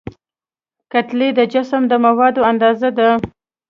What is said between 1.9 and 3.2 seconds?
موادو اندازه ده.